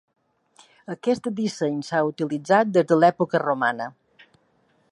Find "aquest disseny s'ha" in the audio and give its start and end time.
0.93-2.01